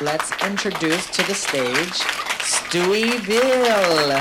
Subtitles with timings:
[0.00, 2.00] let's introduce to the stage
[2.42, 4.12] Stewie Vil.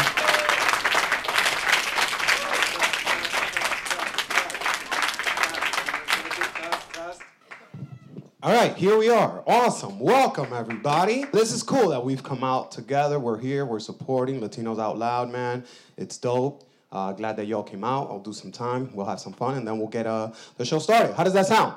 [8.42, 9.44] All right, here we are.
[9.48, 10.00] Awesome.
[10.00, 11.26] Welcome, everybody.
[11.34, 13.20] This is cool that we've come out together.
[13.20, 13.66] We're here.
[13.66, 15.66] We're supporting Latinos Out Loud, man.
[15.98, 16.70] It's dope.
[16.92, 18.10] Uh, glad that y'all came out.
[18.10, 18.92] I'll do some time.
[18.94, 21.16] We'll have some fun, and then we'll get uh, the show started.
[21.16, 21.74] How does that sound?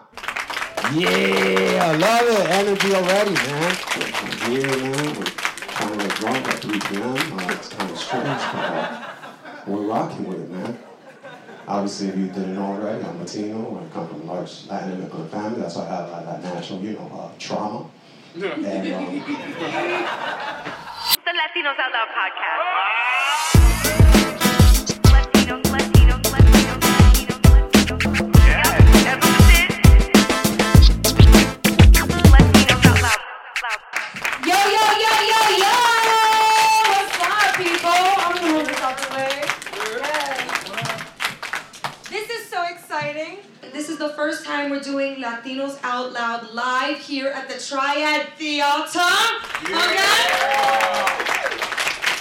[0.94, 2.48] Yeah, I love it.
[2.48, 3.76] Energy already, man.
[3.92, 5.18] I'm here, man.
[5.18, 7.38] We're kind of like drunk at 3 p.m.
[7.38, 9.04] Uh, it's kind of strange, but uh,
[9.66, 10.78] we're rocking with it, man.
[11.66, 13.84] Obviously, if you didn't know already, I'm Latino.
[13.84, 15.60] I come from a large Latin immigrant family.
[15.60, 17.84] That's why I have a that national, you know, uh, trauma.
[18.34, 18.64] And um,
[21.24, 22.97] The Latinos Out Loud podcast.
[44.18, 48.98] First time we're doing Latinos Out Loud live here at the Triad Theater.
[49.62, 50.18] Okay?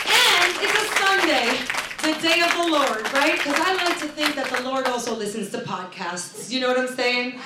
[0.05, 1.57] And it's a Sunday,
[2.03, 3.35] the day of the Lord, right?
[3.35, 6.51] Because I like to think that the Lord also listens to podcasts.
[6.51, 7.39] You know what I'm saying?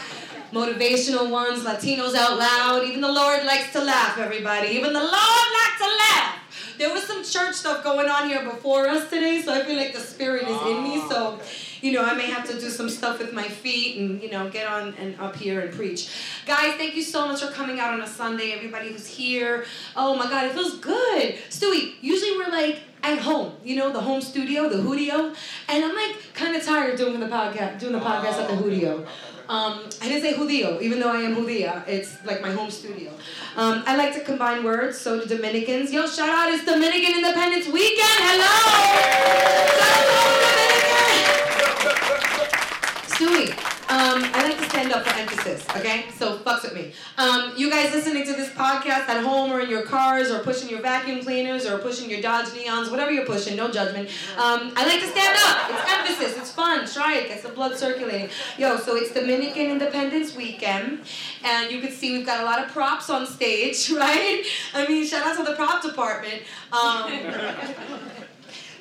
[0.51, 2.83] Motivational ones, Latinos out loud.
[2.83, 4.71] Even the Lord likes to laugh, everybody.
[4.71, 6.75] Even the Lord likes to laugh.
[6.77, 9.93] There was some church stuff going on here before us today, so I feel like
[9.93, 10.99] the Spirit is in me.
[11.07, 14.21] So, ah, you know, I may have to do some stuff with my feet and,
[14.21, 16.09] you know, get on and up here and preach.
[16.45, 18.51] Guys, thank you so much for coming out on a Sunday.
[18.51, 19.65] Everybody who's here.
[19.95, 21.35] Oh my God, it feels good.
[21.49, 25.35] Stewie, usually we're like at home, you know, the home studio, the Hoodio.
[25.67, 29.05] And I'm like kind of tired doing the podcast, doing the podcast at the Hoodio.
[29.49, 31.85] Um, I didn't say Judío, even though I am Judía.
[31.85, 33.11] It's like my home studio.
[33.57, 35.91] Um, I like to combine words, so do Dominicans.
[35.91, 38.21] Yo, shout out, it's Dominican Independence Weekend.
[38.23, 40.50] Hello!
[43.21, 43.51] Stewie,
[43.91, 46.05] um, I like to stand up for emphasis, okay?
[46.17, 46.91] So fucks with me.
[47.19, 50.69] Um, you guys listening to this podcast at home or in your cars or pushing
[50.69, 54.09] your vacuum cleaners or pushing your Dodge Neons, whatever you're pushing, no judgment.
[54.37, 55.69] Um, I like to stand up.
[55.69, 56.37] It's emphasis.
[56.39, 56.87] It's fun.
[56.87, 57.27] Try it.
[57.27, 58.29] Gets the blood circulating.
[58.57, 61.01] Yo, so it's Dominican Independence Weekend,
[61.43, 64.43] and you can see we've got a lot of props on stage, right?
[64.73, 66.41] I mean, shout out to the prop department.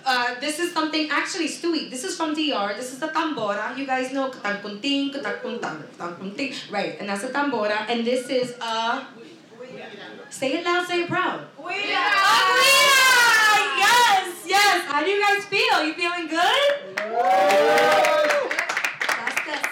[0.05, 1.91] Uh, this is something actually Stewie.
[1.91, 2.75] This is from DR.
[2.77, 3.77] This is the tambora.
[3.77, 6.55] You guys know katankunting, katankuntang, katankunting.
[6.71, 7.88] Right, and that's a tambora.
[7.88, 9.06] And this is a.
[10.31, 10.87] Say it loud.
[10.87, 11.47] Say it proud.
[11.59, 12.06] Güira.
[13.81, 14.87] Yes, yes.
[14.87, 15.84] How do you guys feel?
[15.84, 18.17] You feeling good?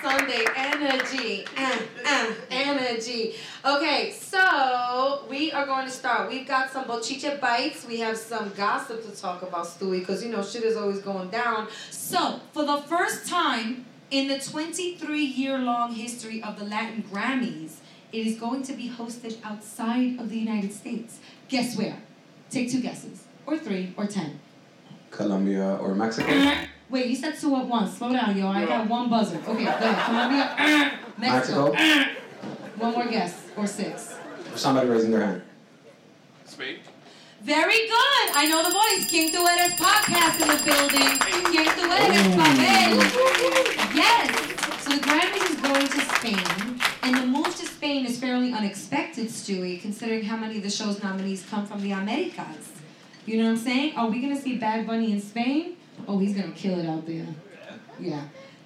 [0.08, 1.44] Sunday energy.
[1.54, 3.34] Uh, uh, energy.
[3.62, 6.30] Okay, so we are going to start.
[6.30, 7.86] We've got some bochinche bites.
[7.86, 11.28] We have some gossip to talk about, Stewie, because you know shit is always going
[11.28, 11.68] down.
[11.90, 17.76] So, for the first time in the 23 year long history of the Latin Grammys,
[18.10, 21.18] it is going to be hosted outside of the United States.
[21.50, 21.98] Guess where?
[22.48, 24.40] Take two guesses, or three, or ten.
[25.10, 26.32] Colombia or Mexico?
[26.90, 27.98] Wait, you said two at once.
[27.98, 28.48] Slow down, yo.
[28.48, 29.36] I got one buzzer.
[29.36, 30.04] Okay, go ahead.
[30.06, 31.72] Colombia, Mexico.
[31.72, 32.14] Mexico?
[32.76, 34.14] One more guess, or six.
[34.54, 35.42] Somebody raising their hand.
[36.46, 36.78] Spain?
[37.42, 38.26] Very good.
[38.34, 39.10] I know the voice.
[39.10, 41.18] King Tu Eres podcast in the building.
[41.52, 42.98] King Tu Eres, Pavel.
[43.94, 44.30] Yes.
[44.82, 49.26] So the Grammys is going to Spain, and the move to Spain is fairly unexpected,
[49.26, 52.72] Stewie, considering how many of the show's nominees come from the Americas.
[53.26, 53.94] You know what I'm saying?
[53.96, 55.76] Are we gonna see Bad Bunny in Spain?
[56.06, 57.26] Oh, he's gonna kill it out there.
[58.00, 58.22] Yeah.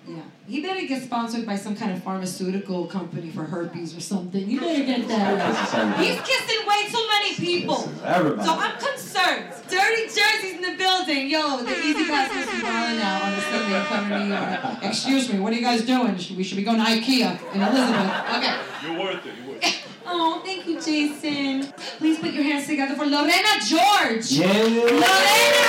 [0.06, 0.22] Yeah.
[0.48, 4.50] He better get sponsored by some kind of pharmaceutical company for herpes or something.
[4.50, 5.98] You better get that.
[6.00, 7.76] He's kissing way too many people.
[7.76, 8.44] This is everybody.
[8.48, 9.52] So I'm concerned.
[9.70, 11.30] Dirty jerseys in the building.
[11.30, 14.82] Yo, the Easy guys Pass is balling out on a Sunday coming to New York.
[14.82, 16.16] Excuse me, what are you guys doing?
[16.18, 18.36] Should- We should be going to IKEA in Elizabeth.
[18.36, 18.56] Okay.
[18.82, 19.81] You're worth it, you're worth it.
[20.14, 21.72] Oh, thank you, Jason.
[21.98, 24.20] Please put your hands together for Lorena Jorge.
[24.28, 24.52] Yeah!
[24.52, 25.68] Lorena!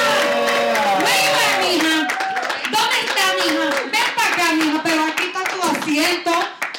[0.99, 1.95] Where you at, mija?
[2.73, 3.67] ¿Dónde está, mija?
[3.87, 6.31] Ven para acá, mija, pero aquí está tu asiento.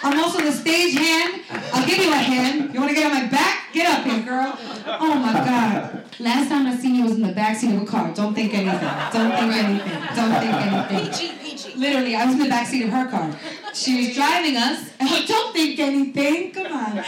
[0.02, 1.40] I'm also the stage hand.
[1.72, 2.75] I'll give you a hand.
[2.75, 3.63] You want to get on my back?
[3.74, 4.56] Get up here, girl.
[4.86, 6.04] Oh my God.
[6.20, 8.14] Last time I seen you was in the backseat of a car.
[8.14, 8.80] Don't think anything.
[9.12, 9.88] Don't think anything.
[10.14, 11.80] Don't think anything.
[11.80, 13.36] Literally, I was in the backseat of her car.
[13.74, 14.88] She was driving us.
[15.00, 16.52] Oh, don't think anything.
[16.52, 16.98] Come on.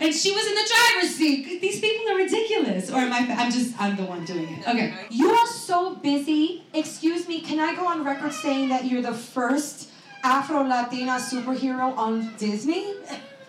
[0.00, 1.60] And she was in the driver's seat.
[1.60, 2.88] These people are ridiculous.
[2.92, 3.26] Or am I?
[3.34, 3.74] I'm just.
[3.80, 4.68] I'm the one doing it.
[4.68, 4.94] Okay.
[5.10, 6.62] You are so busy.
[6.72, 9.88] Excuse me, can I go on record saying that you're the first
[10.22, 12.94] Afro Latina superhero on Disney?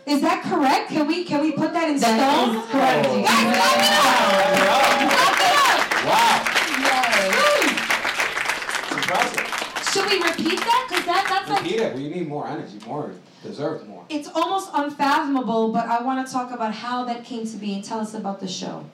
[0.06, 0.90] Is that correct?
[0.90, 2.56] Can we can we put that in That stone?
[2.58, 3.08] is correct.
[3.10, 3.24] Oh.
[3.24, 5.80] Guys, clap it up!
[6.10, 6.44] Wow.
[7.40, 8.98] Woo!
[8.98, 9.48] Impressive.
[9.94, 10.88] Should we repeat that?
[10.90, 11.96] Cause that that's like Repeat it.
[11.96, 12.80] We need more energy.
[12.86, 13.12] More.
[13.44, 14.06] Deserve more.
[14.10, 15.72] it's almost unfathomable.
[15.72, 18.40] But I want to talk about how that came to be and tell us about
[18.40, 18.86] the show.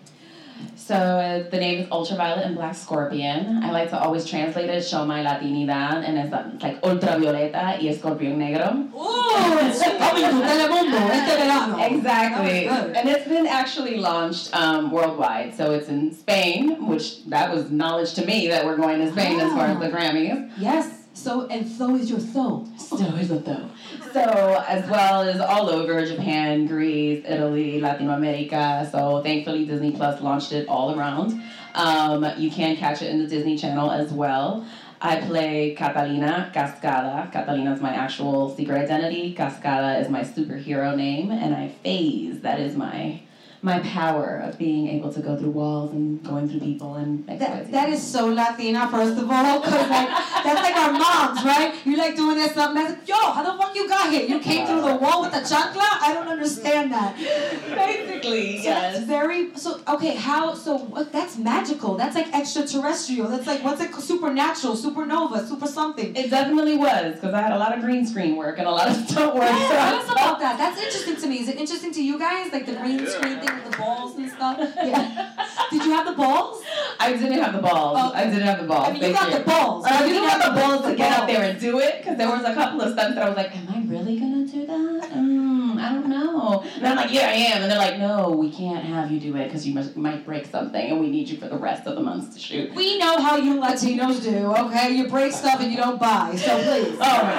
[0.76, 3.64] So uh, the name is Ultraviolet and Black Scorpion.
[3.64, 7.80] I like to always translate it, show my Latinidad, and it's, uh, it's like Ultravioleta
[7.80, 8.90] y Escorpión Negro.
[8.96, 11.78] Oh, it's coming to Telemundo este verano.
[11.78, 12.68] Exactly.
[12.68, 12.96] That was good.
[12.98, 15.56] And it's been actually launched um, worldwide.
[15.56, 19.40] So it's in Spain, which that was knowledge to me that we're going to Spain
[19.40, 20.52] as far as the Grammys.
[20.58, 20.96] Yes.
[21.14, 22.68] So and so is your soul.
[22.78, 23.70] So is it though.
[24.14, 28.88] So as well as all over Japan, Greece, Italy, Latin America.
[28.92, 31.42] So thankfully Disney Plus launched it all around.
[31.76, 34.66] Um, you can catch it in the Disney Channel as well.
[35.02, 37.32] I play Catalina Cascada.
[37.32, 39.34] Catalina is my actual secret identity.
[39.36, 42.42] Cascada is my superhero name, and I phase.
[42.42, 43.22] That is my
[43.62, 47.72] my power of being able to go through walls and going through people and That,
[47.72, 50.10] that is so Latina, first of all, because like,
[50.44, 51.74] that's like our moms, right?
[51.86, 52.82] You're like doing that something.
[52.82, 54.26] That's like, yo, how the fuck you got here?
[54.28, 55.88] You came through the wall with the chancla?
[56.02, 57.18] I don't understand that.
[57.18, 59.04] basically So yes.
[59.04, 60.16] very so okay.
[60.16, 60.78] How so?
[60.78, 61.96] What, that's magical.
[61.96, 63.28] That's like extraterrestrial.
[63.28, 63.94] That's like what's it?
[63.94, 66.16] Supernatural, supernova, super something.
[66.16, 68.88] It definitely was because I had a lot of green screen work and a lot
[68.90, 69.44] of stunt work.
[69.44, 70.58] Yeah, so tell us about that.
[70.58, 71.40] That's interesting to me.
[71.42, 72.52] Is it interesting to you guys?
[72.52, 74.58] Like the green screen thing with the balls and stuff?
[74.60, 75.36] Yeah.
[75.72, 76.64] Did you have the balls?
[77.00, 77.98] I didn't have the balls.
[78.00, 78.12] Oh.
[78.14, 78.88] I didn't have the balls.
[78.88, 79.86] I mean, you got the balls.
[79.86, 81.32] I didn't you have the balls to get up balls.
[81.32, 83.56] there and do it because there was a couple of stunts that I was like,
[83.56, 85.10] "Am I really gonna do that?
[85.14, 88.52] Mm, I don't know." And I'm like, "Yeah, I am." And they're like, "No, we
[88.52, 91.38] can't have you do it because you must, might break something, and we need you
[91.38, 94.92] for the rest of the months to shoot." We know how you Latinos do, okay?
[94.96, 96.96] You break stuff and you don't buy, so please.
[96.96, 97.34] Oh my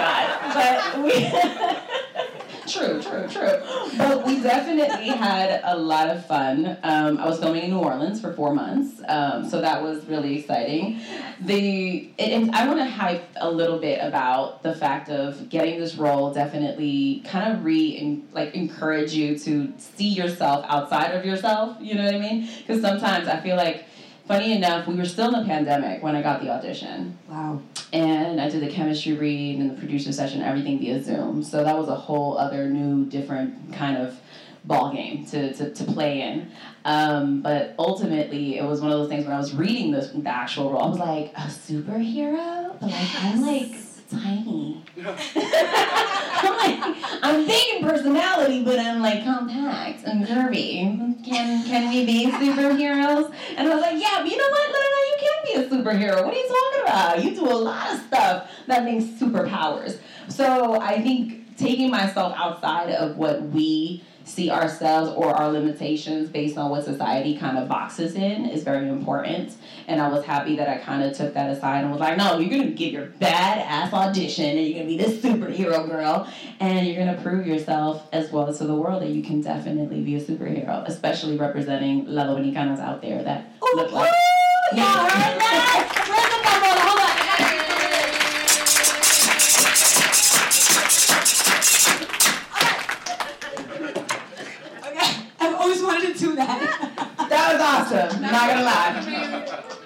[0.55, 0.55] god.
[0.55, 1.13] But we
[2.67, 3.59] True, true, true.
[3.99, 6.77] But we definitely had a lot of fun.
[6.85, 10.39] Um, I was filming in New Orleans for four months, um, so that was really
[10.39, 11.01] exciting.
[11.41, 15.81] The it, it- I want to hype a little bit about the fact of getting
[15.81, 16.33] this role.
[16.33, 21.77] Definitely, kind of re like encourage you to see yourself outside of yourself.
[21.81, 22.49] You know what I mean?
[22.59, 23.85] Because sometimes I feel like,
[24.27, 27.61] funny enough, we were still in the pandemic when I got the audition Wow.
[27.93, 31.43] and I did the chemistry read and the producer session, everything via Zoom.
[31.43, 34.19] So that was a whole other new, different kind of
[34.65, 36.51] ball game to, to, to play in.
[36.85, 40.29] Um, but ultimately, it was one of those things when I was reading this, the
[40.29, 42.79] actual role, I was like, a superhero?
[42.81, 43.73] But like, I'm like
[44.11, 44.83] tiny.
[46.43, 51.25] I'm like, I'm in personality, but I'm like compact and curvy.
[51.25, 53.33] Can can we be superheroes?
[53.57, 54.71] And I was like, yeah, but you know what?
[54.73, 56.25] No, no, no, you can be a superhero.
[56.25, 57.25] What are you talking about?
[57.25, 59.99] You do a lot of stuff that makes superpowers.
[60.29, 66.57] So I think taking myself outside of what we see ourselves or our limitations based
[66.57, 69.53] on what society kind of boxes in is very important.
[69.87, 72.39] And I was happy that I kind of took that aside and was like, no,
[72.39, 76.29] you're going to give your badass audition and you're going to be this superhero girl
[76.61, 79.41] and you're going to prove yourself as well as to the world that you can
[79.41, 84.13] definitely be a superhero, especially representing La Dominicanas out there that look like.
[84.73, 86.37] Heard
[98.33, 98.93] Not gonna lie.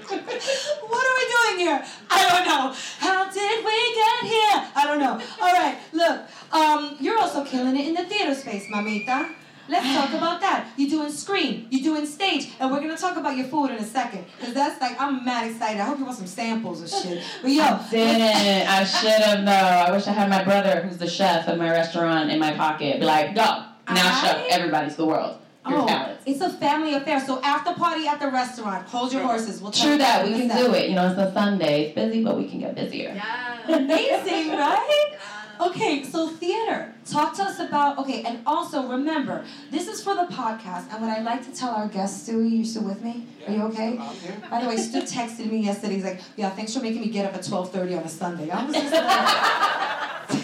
[0.88, 1.84] what are we doing here?
[2.10, 2.74] I don't know.
[2.98, 4.70] How did we get here?
[4.76, 5.20] I don't know.
[5.40, 6.20] All right, look.
[6.52, 9.34] Um, you're also killing it in the theater space, mamita.
[9.66, 10.68] Let's talk about that.
[10.76, 13.84] You're doing screen, you're doing stage, and we're gonna talk about your food in a
[13.84, 14.26] second.
[14.40, 15.80] Cause that's like I'm mad excited.
[15.80, 17.22] I hope you want some samples or shit.
[17.42, 18.68] But yo, Didn't.
[18.68, 19.50] I should have though.
[19.52, 23.00] I wish I had my brother, who's the chef of my restaurant, in my pocket.
[23.00, 25.38] Be like, go now, chef I- everybody to the world.
[25.68, 26.23] Your oh, talents.
[26.26, 27.21] it's a family affair.
[27.25, 29.61] So after party at the restaurant, hold your horses.
[29.62, 30.90] We'll True talk that we can this do it.
[30.90, 31.87] You know, it's a Sunday.
[31.87, 33.11] It's busy, but we can get busier.
[33.68, 35.16] Amazing, right?
[35.61, 36.92] Okay, so theater.
[37.04, 41.11] Talk to us about okay, and also remember, this is for the podcast, and what
[41.11, 43.26] I like to tell our guests, Stewie, you still with me?
[43.47, 43.99] Are you okay?
[43.99, 44.42] I'm here.
[44.50, 45.94] By the way, Stu texted me yesterday.
[45.94, 48.50] He's like, "Yeah, thanks for making me get up at twelve thirty on a Sunday."
[48.50, 48.92] I was just
[50.30, 50.43] like,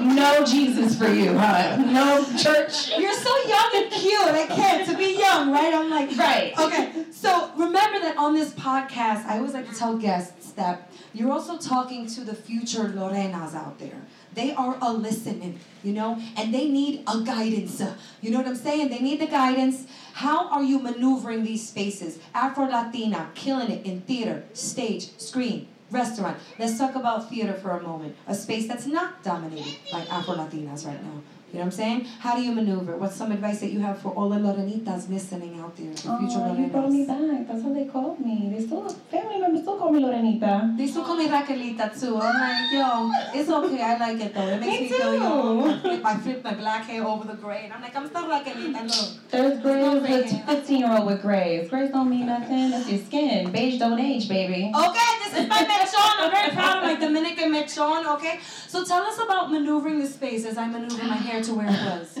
[0.00, 1.76] No Jesus for you, huh?
[1.76, 2.96] No church.
[2.98, 4.28] "You're so young and cute.
[4.28, 6.52] I can't to be young, right?" I'm like, Right.
[6.58, 11.32] Okay, so remember that on this podcast, I always like to tell guests that you're
[11.32, 14.02] also talking to the future Lorenas out there.
[14.34, 17.82] They are a listening, you know, and they need a guidance.
[18.20, 18.90] You know what I'm saying?
[18.90, 19.86] They need the guidance.
[20.12, 22.18] How are you maneuvering these spaces?
[22.34, 26.38] Afro Latina, killing it in theater, stage, screen, restaurant.
[26.58, 28.16] Let's talk about theater for a moment.
[28.26, 31.22] A space that's not dominated by Afro Latinas right now.
[31.52, 32.04] You know what I'm saying?
[32.18, 32.96] How do you maneuver?
[32.96, 36.42] What's some advice that you have for all the Lorenitas listening out there, the future
[36.42, 37.46] Oh, you brought me back.
[37.46, 38.50] That's how they called me.
[38.52, 40.76] They still, family members still call me Lorenita.
[40.76, 42.18] They still call me Raquelita too.
[42.20, 43.80] I'm like, yo, it's okay.
[43.80, 44.48] I like it though.
[44.48, 45.68] It makes Me me, feel young.
[45.70, 48.24] I flip, I flip my black hair over the gray, and I'm like, I'm still
[48.24, 48.82] Raquelita.
[48.82, 49.30] Look.
[49.30, 51.70] There's gray a 15 year old with grays.
[51.70, 52.70] Grays don't mean nothing.
[52.70, 53.52] That's your skin.
[53.52, 54.72] Beige don't age, baby.
[54.74, 56.12] Okay, this is my mechon.
[56.18, 58.04] I'm very proud of my Dominican mechon.
[58.16, 61.66] Okay, so tell us about maneuvering the space as I maneuver my hair to where
[61.66, 62.18] it was.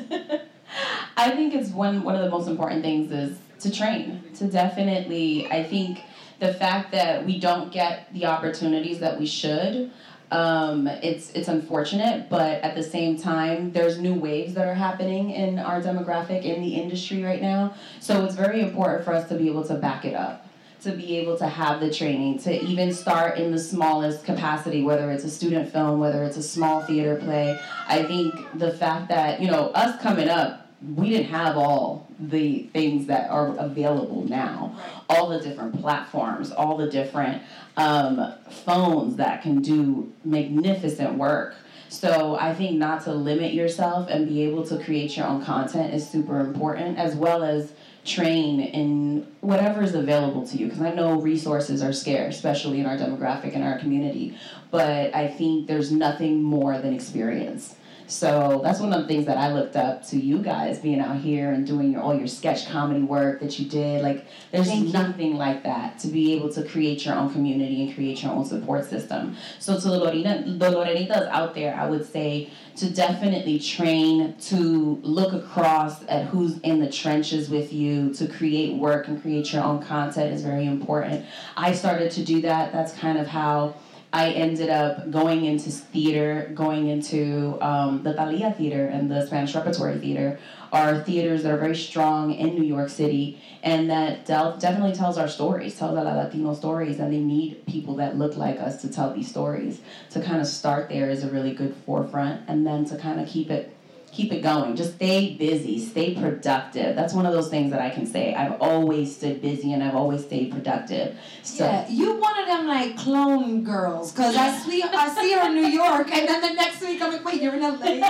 [1.16, 4.22] I think it's one one of the most important things is to train.
[4.36, 6.02] To definitely, I think
[6.38, 9.90] the fact that we don't get the opportunities that we should,
[10.30, 12.28] um, it's it's unfortunate.
[12.28, 16.60] But at the same time, there's new waves that are happening in our demographic in
[16.60, 17.74] the industry right now.
[18.00, 20.45] So it's very important for us to be able to back it up.
[20.86, 25.10] To be able to have the training, to even start in the smallest capacity, whether
[25.10, 27.58] it's a student film, whether it's a small theater play.
[27.88, 32.68] I think the fact that, you know, us coming up, we didn't have all the
[32.72, 34.78] things that are available now
[35.08, 37.42] all the different platforms all the different
[37.76, 41.54] um, phones that can do magnificent work
[41.88, 45.92] so i think not to limit yourself and be able to create your own content
[45.92, 47.72] is super important as well as
[48.06, 52.86] train in whatever is available to you because i know resources are scarce especially in
[52.86, 54.36] our demographic and our community
[54.70, 57.74] but i think there's nothing more than experience
[58.06, 61.16] so that's one of the things that I looked up to you guys being out
[61.16, 64.02] here and doing your, all your sketch comedy work that you did.
[64.02, 64.92] Like, there's Thank you.
[64.92, 68.44] nothing like that to be able to create your own community and create your own
[68.44, 69.36] support system.
[69.58, 75.00] So to the Lorena, the Lorenitas out there, I would say to definitely train to
[75.02, 79.64] look across at who's in the trenches with you to create work and create your
[79.64, 81.24] own content is very important.
[81.56, 82.72] I started to do that.
[82.72, 83.74] That's kind of how.
[84.12, 89.54] I ended up going into theater, going into um, the Thalia Theater and the Spanish
[89.54, 90.38] Repertory Theater,
[90.72, 95.18] are theaters that are very strong in New York City and that del- definitely tells
[95.18, 98.88] our stories, tells our Latino stories, and they need people that look like us to
[98.88, 99.80] tell these stories.
[100.10, 103.28] To kind of start there is a really good forefront, and then to kind of
[103.28, 103.75] keep it
[104.16, 104.74] keep it going.
[104.76, 106.96] Just stay busy, stay productive.
[106.96, 108.34] That's one of those things that I can say.
[108.34, 111.16] I've always stood busy and I've always stayed productive.
[111.42, 115.46] So Yeah, you one of them like clone girls, cause I see I see her
[115.48, 118.06] in New York, and then the next week I'm like, wait, you're in LA,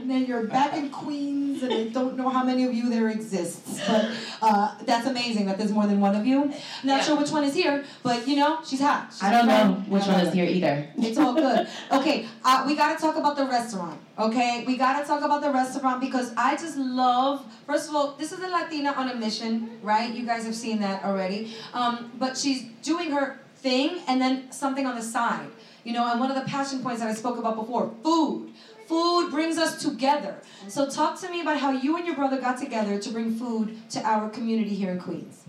[0.00, 3.08] and then you're back in Queens, and I don't know how many of you there
[3.08, 4.10] exists, but
[4.42, 6.42] uh, that's amazing that there's more than one of you.
[6.44, 6.50] I'm
[6.84, 7.00] Not Yeah.
[7.02, 9.08] sure which one is here, but you know she's hot.
[9.12, 10.88] She's I don't know which one is here either.
[10.98, 11.66] It's all good.
[11.92, 13.98] Okay, uh, we gotta talk about the restaurant.
[14.18, 17.44] Okay, we gotta talk about the restaurant because I just love.
[17.66, 20.12] First of all, this is a Latina on a mission, right?
[20.12, 21.52] You guys have seen that already.
[21.74, 25.48] Um, but she's doing her thing and then something on the side.
[25.84, 28.52] You know, and one of the passion points that I spoke about before, food.
[28.86, 30.40] Food brings us together.
[30.68, 33.78] So talk to me about how you and your brother got together to bring food
[33.90, 35.44] to our community here in Queens.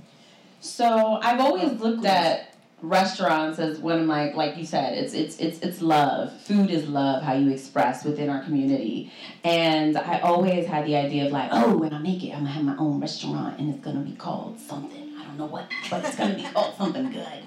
[0.60, 5.40] So I've always looked at restaurants as one of my like you said it's it's
[5.40, 9.12] it's it's love food is love how you express within our community
[9.44, 12.52] and i always had the idea of like oh when i make it i'm gonna
[12.52, 16.06] have my own restaurant and it's gonna be called something i don't know what but
[16.06, 17.44] it's gonna be called something good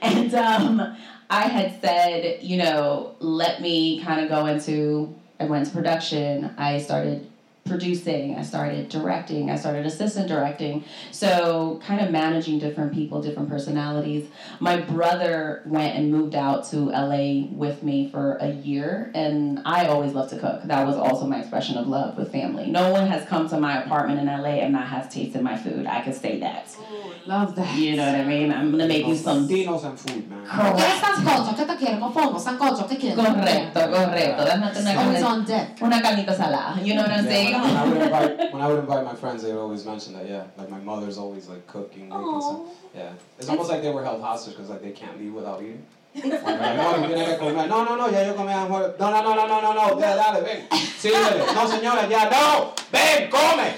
[0.00, 0.96] and um
[1.28, 6.54] i had said you know let me kind of go into i went to production
[6.58, 7.29] i started
[7.70, 13.48] producing i started directing i started assistant directing so kind of managing different people different
[13.48, 14.26] personalities
[14.58, 17.24] my brother went and moved out to la
[17.64, 21.38] with me for a year and i always loved to cook that was also my
[21.40, 24.72] expression of love with family no one has come to my apartment in la and
[24.72, 26.66] not has tasted my food i can say that
[27.26, 27.76] Love that.
[27.78, 30.44] you know what i mean i'm gonna make you some Dinos and food, man.
[30.46, 31.54] ¿Quieres sancocho?
[31.56, 31.98] ¿Qué te quieres?
[31.98, 33.16] Mofongo, sancocho, ¿qué quieres?
[33.16, 35.78] correcto correcto Déjame tener Always una, on deck.
[35.82, 38.68] una carnita salada you know what i'm Yeah, saying when, I would invite when I
[38.68, 40.28] would invite my friends, they would always mention that.
[40.28, 42.60] Yeah, like my mother's always like cooking, making stuff.
[42.94, 45.84] Yeah, it's almost like they were held hostage because like they can't leave without eating.
[46.12, 46.24] Like,
[46.76, 47.68] no, tú que comer.
[47.68, 48.52] no, no, no, ya yo comí.
[48.52, 48.68] No,
[49.10, 50.68] no, no, no, no, no, no, ya, dale, ven.
[50.98, 51.44] Síguele.
[51.54, 52.74] No, señora, ya, no.
[52.90, 53.70] Ven, come.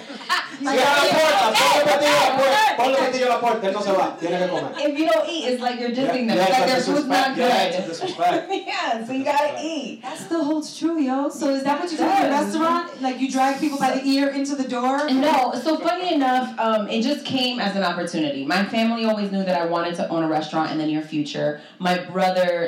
[0.62, 2.76] Cierra la puerta, pon el platillo a la puerta.
[2.76, 4.16] Pon el platillo a la puerta, él no se va.
[4.18, 4.72] Tiene que comer.
[4.78, 6.36] if you don't eat, it's like you're dissing them.
[6.36, 7.36] Yeah, it's like their food's not disrespect.
[7.36, 7.78] Yeah, good.
[7.80, 8.52] it's disrespect.
[8.66, 10.02] yeah, so you gotta eat.
[10.02, 11.28] That still holds true, yo.
[11.28, 12.46] So is that what you do at your Does.
[12.46, 13.02] restaurant?
[13.02, 15.10] Like you drag people by the ear into the door?
[15.10, 18.44] No, so funny enough, um, it just came as an opportunity.
[18.46, 21.60] My family always knew that I wanted to own a restaurant in the near future.
[21.80, 22.21] My brother,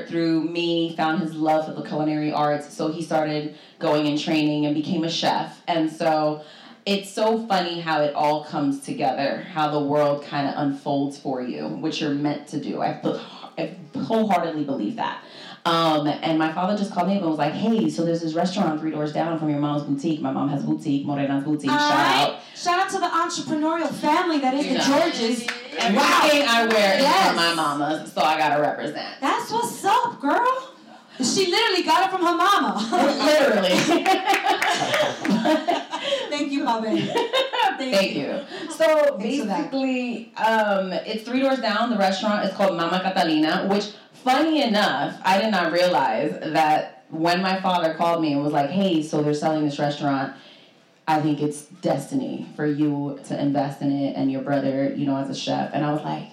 [0.09, 4.67] through me, found his love for the culinary arts, so he started going and training
[4.67, 5.63] and became a chef.
[5.69, 6.43] And so
[6.87, 11.41] it's so funny how it all comes together, how the world kind of unfolds for
[11.43, 12.83] you, which you're meant to do.
[12.83, 13.01] I,
[13.57, 15.23] I wholeheartedly believe that.
[15.67, 18.35] Um, and my father just called me up and was like, "Hey, so there's this
[18.35, 20.21] restaurant three doors down from your mom's boutique.
[20.21, 21.71] My mom has boutique, Morena's boutique.
[21.71, 22.35] All Shout right.
[22.35, 24.85] out." Shout out to the entrepreneurial family that is You the know.
[24.85, 25.47] Jorges.
[25.79, 27.27] Everything I wear is Yes.
[27.29, 29.07] from my mama, so I gotta represent.
[29.21, 30.71] That's what's up, girl.
[31.19, 32.89] She literally got it from her mama.
[33.25, 33.79] Literally.
[36.29, 37.11] Thank you, my baby.
[37.79, 38.41] Thank you.
[38.71, 41.91] So Thanks basically, um, it's three doors down.
[41.91, 47.41] The restaurant is called Mama Catalina, which, funny enough, I did not realize that when
[47.43, 50.33] my father called me and was like, "Hey, so they're selling this restaurant."
[51.07, 55.17] I think it's destiny for you to invest in it and your brother, you know,
[55.17, 55.71] as a chef.
[55.75, 56.29] And I was like,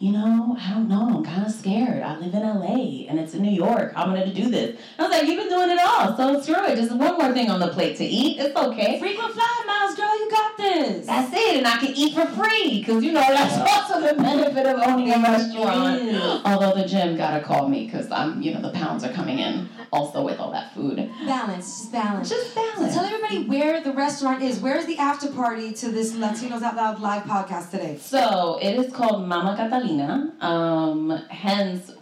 [0.00, 1.08] you know, I don't know.
[1.18, 2.02] I'm kind of scared.
[2.02, 3.92] I live in LA and it's in New York.
[3.94, 4.80] How am I going to do this?
[4.98, 6.16] I was like, you've been doing it all.
[6.16, 6.76] So screw it.
[6.76, 8.38] Just one more thing on the plate to eat.
[8.40, 8.98] It's okay.
[8.98, 10.18] Frequent flyer miles, girl.
[10.18, 11.06] You got this.
[11.06, 13.58] That's it, and I can eat for free because you know that's
[13.92, 16.46] also the benefit of owning a restaurant.
[16.46, 19.68] Although the gym gotta call me because I'm, you know, the pounds are coming in
[19.92, 20.96] also with all that food.
[21.26, 21.66] balance.
[21.66, 22.28] Just balance.
[22.30, 22.94] Just So balance.
[22.94, 24.60] tell everybody where the restaurant is.
[24.60, 27.98] Where's the after party to this Latinos Out Loud live podcast today?
[28.00, 29.89] So it is called Mama Catalina.
[30.40, 31.92] Um, hence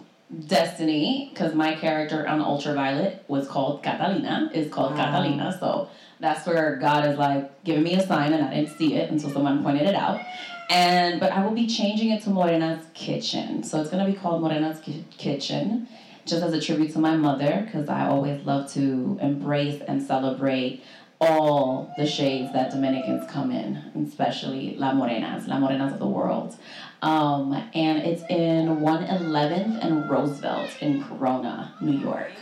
[0.47, 4.99] Destiny, because my character on Ultraviolet was called Catalina, is called Wow.
[4.99, 5.57] Catalina.
[5.59, 5.89] So
[6.21, 9.31] that's where God is like giving me a sign, and I didn't see it until
[9.31, 10.21] someone pointed it out.
[10.69, 13.63] And but I will be changing it to Morena's Kitchen.
[13.63, 15.89] So it's gonna be called Morena's Ki- Kitchen,
[16.27, 20.83] just as a tribute to my mother, because I always love to embrace and celebrate
[21.21, 23.77] all the shades that Dominicans come in,
[24.07, 26.55] especially La Morenas, La Morenas of the world.
[27.01, 32.33] Um, and it's in 111th and Roosevelt in Corona, New York.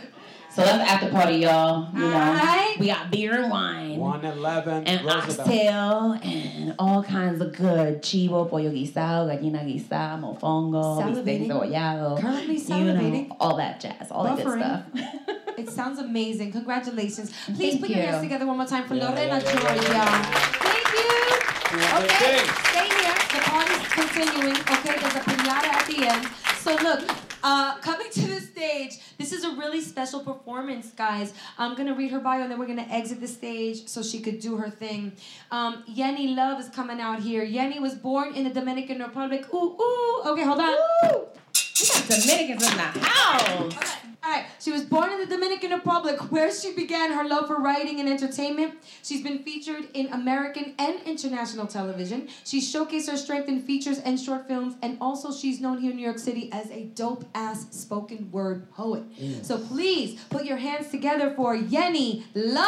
[0.49, 1.87] So that's after party, y'all.
[1.93, 2.79] You know, Alright.
[2.79, 3.97] we got beer and wine.
[3.99, 5.39] 111 And Roosevelt.
[5.41, 11.47] oxtail and all kinds of good chivo, pollo guisado, gallina guisada, mofongo, bistec Salivating.
[11.47, 12.19] cebollado.
[12.19, 12.93] Currently You
[13.27, 14.83] know, all that jazz, all that good stuff.
[15.57, 16.51] It sounds amazing.
[16.51, 17.31] Congratulations.
[17.45, 20.27] Please Thank put your hands together one more time for Yeah, Lorena yeah, yeah, Jorge.
[20.59, 21.36] Thank you.
[21.69, 23.13] Okay, stay here.
[23.33, 24.55] The party's continuing.
[24.55, 26.27] Okay, there's a pinata at the end.
[26.59, 27.03] So look,
[27.43, 31.33] uh, coming to the stage, this is a really special performance, guys.
[31.57, 34.39] I'm gonna read her bio and then we're gonna exit the stage so she could
[34.39, 35.11] do her thing.
[35.51, 37.45] Um, Yenny Love is coming out here.
[37.45, 39.53] Yenny was born in the Dominican Republic.
[39.53, 40.21] Ooh, ooh.
[40.25, 40.67] Okay, hold on.
[40.71, 43.75] We got Dominicans in the house.
[43.75, 44.45] All right.
[44.59, 48.09] She was born in the Dominican Republic, where she began her love for writing and
[48.09, 48.75] entertainment.
[49.03, 52.27] She's been featured in American and international television.
[52.43, 55.97] She's showcased her strength in features and short films, and also she's known here in
[55.97, 59.03] New York City as a dope ass spoken word poet.
[59.41, 62.67] So please put your hands together for Yenny Love.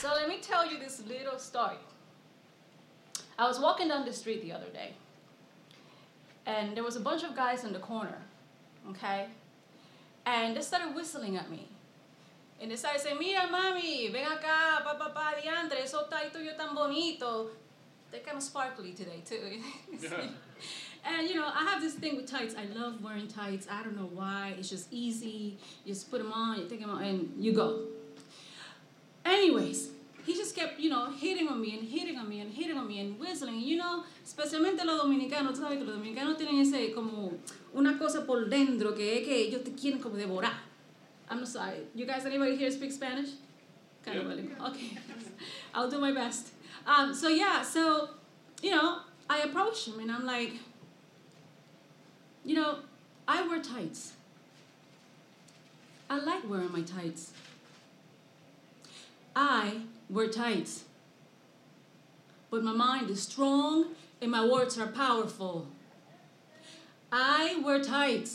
[0.00, 1.76] So let me tell you this little story.
[3.40, 4.90] I was walking down the street the other day,
[6.44, 8.18] and there was a bunch of guys in the corner,
[8.90, 9.28] okay?
[10.26, 11.66] And they started whistling at me.
[12.60, 16.54] And they started saying, Mira, mami, ven acá, pa, pa, pa, diantre, eso está tuyo
[16.54, 17.48] tan bonito.
[18.10, 19.62] They're kind of sparkly today, too.
[21.06, 22.54] and, you know, I have this thing with tights.
[22.54, 23.66] I love wearing tights.
[23.70, 24.52] I don't know why.
[24.58, 25.56] It's just easy.
[25.86, 27.86] You just put them on, you take them on, and you go.
[29.24, 29.88] Anyways,
[30.26, 32.86] he just kept, you know, hitting on me and hitting on me and hitting on
[32.86, 33.60] me and whistling.
[33.60, 37.32] You know, especialmente los dominicanos, tú sabes que los dominicanos tienen ese como
[37.74, 40.52] una cosa por dentro que es que ellos te quieren como devorar.
[41.30, 41.86] I'm sorry.
[41.94, 43.30] You guys, anybody here speak Spanish?
[44.04, 44.50] Kind of really.
[44.60, 44.98] Okay.
[45.74, 46.48] I'll do my best.
[46.86, 48.10] Um, so yeah, so,
[48.62, 50.54] you know, I approached him and I'm like,
[52.44, 52.78] you know,
[53.28, 54.14] I wear tights.
[56.08, 57.32] I like wearing my tights.
[59.36, 60.68] I wear tight.
[62.50, 65.68] But my mind is strong and my words are powerful.
[67.12, 68.28] I wear tight.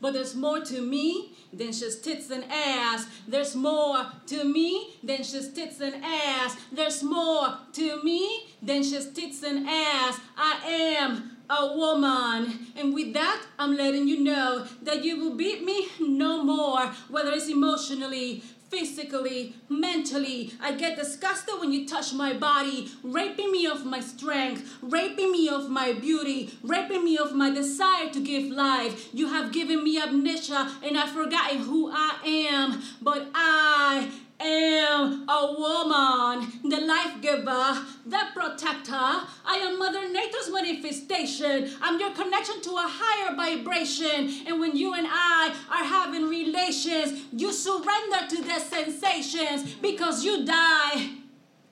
[0.00, 3.06] But there's more to me than just tits and ass.
[3.26, 6.56] There's more to me than just tits and ass.
[6.70, 10.20] There's more to me than just tits and ass.
[10.36, 10.60] I
[10.98, 12.66] am a woman.
[12.76, 17.30] And with that, I'm letting you know that you will beat me no more, whether
[17.32, 20.52] it's emotionally, physically, mentally.
[20.60, 25.48] I get disgusted when you touch my body, raping me of my strength, raping me
[25.48, 29.14] of my beauty, raping me of my desire to give life.
[29.14, 35.54] You have given me amnesia and I've forgotten who I am, but I am a
[35.58, 38.92] woman, the life giver, the protector.
[38.92, 41.70] I am Mother Nature's manifestation.
[41.80, 44.30] I'm your connection to a higher vibration.
[44.46, 50.44] And when you and I are having relations, you surrender to the sensations because you
[50.44, 51.10] die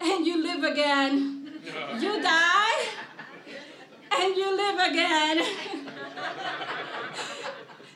[0.00, 1.60] and you live again.
[1.98, 2.86] you die,
[4.12, 5.44] and you live again.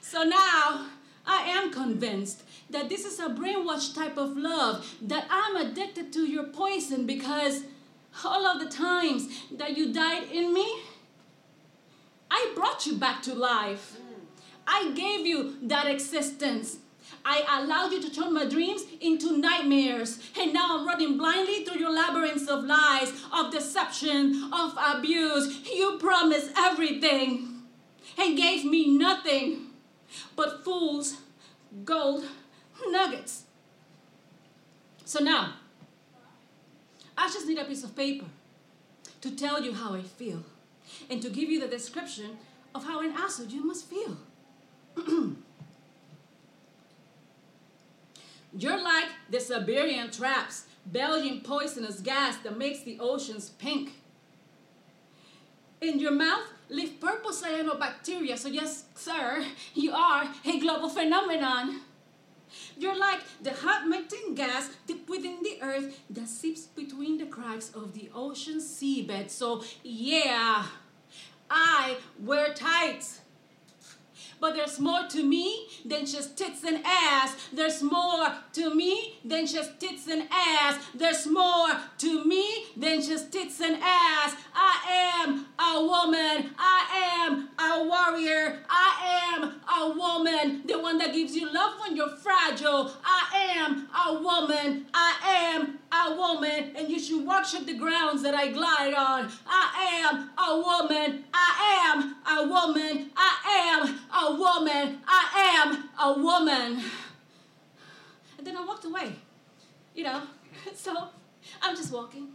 [0.00, 0.87] so now
[1.26, 6.20] I am convinced that this is a brainwash type of love, that I'm addicted to
[6.20, 7.64] your poison because
[8.24, 10.83] all of the times that you died in me,
[12.31, 13.96] I brought you back to life.
[13.96, 14.09] Mm.
[14.66, 16.78] I gave you that existence.
[17.24, 20.18] I allowed you to turn my dreams into nightmares.
[20.38, 25.66] And now I'm running blindly through your labyrinths of lies, of deception, of abuse.
[25.70, 27.62] You promised everything
[28.18, 29.68] and gave me nothing
[30.37, 31.18] but fools,
[31.85, 32.24] gold,
[32.90, 33.44] nuggets.
[35.04, 35.54] So now,
[37.16, 38.26] I just need a piece of paper
[39.20, 40.44] to tell you how I feel
[41.10, 42.38] and to give you the description
[42.74, 44.16] of how an acid you must feel.
[48.56, 53.92] You're like the Siberian traps, Belgian poisonous gas that makes the oceans pink.
[55.80, 61.80] In your mouth live purple cyanobacteria, so yes, sir, you are a global phenomenon.
[62.76, 67.70] You're like the hot methane gas deep within the earth that seeps between the cracks
[67.74, 69.30] of the ocean seabed.
[69.30, 70.66] So, yeah,
[71.50, 73.20] I wear tights.
[74.40, 77.48] But there's more to me than just tits and ass.
[77.53, 80.79] There's more to me than just tits and ass.
[80.94, 84.37] There's more to me than just tits and ass.
[84.55, 86.55] I am a woman.
[86.59, 88.61] I am a warrior.
[88.68, 90.62] I am a woman.
[90.66, 92.92] The one that gives you love when you're fragile.
[93.05, 94.87] I am a woman.
[94.94, 96.72] I am a woman.
[96.77, 99.31] And you should worship the grounds that I glide on.
[99.46, 101.24] I am a woman.
[101.33, 103.11] I am a woman.
[103.16, 103.35] I
[103.72, 105.01] am a woman.
[105.07, 106.83] I am a woman.
[108.37, 109.12] And then I walked away.
[109.94, 110.22] You know,
[110.74, 111.09] so
[111.62, 112.29] I'm just walking.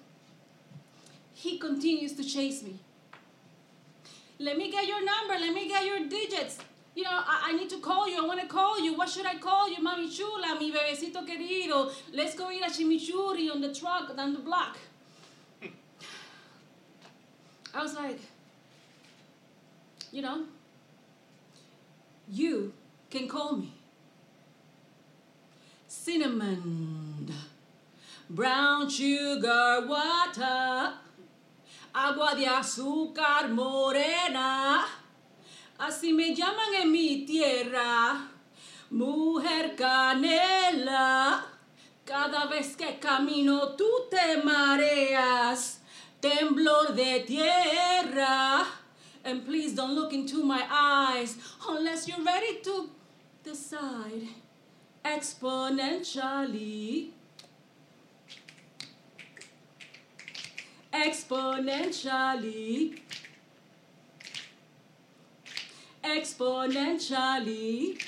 [1.34, 2.80] He continues to chase me.
[4.40, 5.34] Let me get your number.
[5.40, 6.58] Let me get your digits.
[6.96, 8.24] You know, I, I need to call you.
[8.24, 8.96] I want to call you.
[8.96, 9.78] What should I call you?
[9.78, 11.92] Mami chula, mi bebecito querido.
[12.14, 14.78] Let's go eat a chimichurri on the truck down the block.
[17.76, 18.20] I was like,
[20.12, 20.44] you know,
[22.30, 22.72] you
[23.10, 23.74] can call me
[25.88, 27.34] cinnamon,
[28.30, 30.94] brown sugar water,
[31.96, 34.86] agua de azúcar morena.
[35.86, 38.32] Así me llaman en mi tierra,
[38.90, 41.46] mujer canela.
[42.06, 45.82] Cada vez que camino tú te mareas,
[46.22, 48.66] temblor de tierra.
[49.26, 51.36] And please don't look into my eyes
[51.68, 52.90] unless you're ready to
[53.44, 54.30] decide
[55.04, 57.12] exponentially.
[60.94, 63.03] Exponentially.
[66.04, 68.02] Exponentially.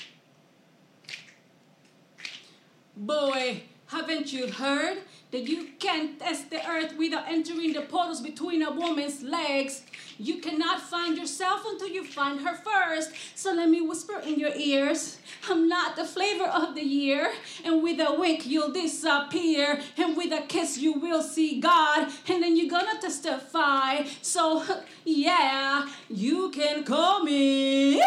[2.96, 4.98] Boy, haven't you heard
[5.30, 9.82] that you can't test the earth without entering the portals between a woman's legs?
[10.18, 13.10] You cannot find yourself until you find her first.
[13.34, 17.32] So let me whisper in your ears I'm not the flavor of the year.
[17.64, 19.80] And with a wink, you'll disappear.
[19.96, 22.10] And with a kiss, you will see God.
[22.28, 24.04] And then you're gonna testify.
[24.22, 24.64] So,
[25.04, 28.02] yeah, you can call me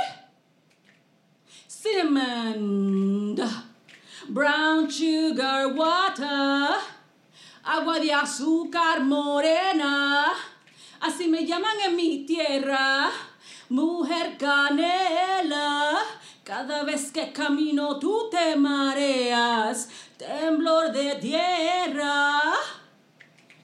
[1.67, 3.39] cinnamon,
[4.28, 6.76] brown sugar water,
[7.63, 10.36] agua de azúcar morena.
[11.01, 13.09] Así me llaman en mi tierra,
[13.69, 15.97] mujer canela.
[16.43, 22.41] Cada vez que camino tú te mareas, temblor de tierra.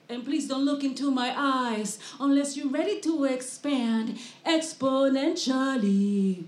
[0.08, 6.45] And please don't look into my eyes unless you're ready to expand exponentially.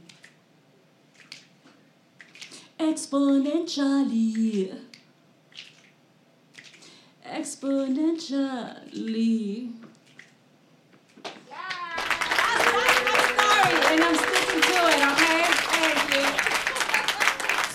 [2.80, 4.72] Exponentially.
[7.26, 9.87] Exponentially.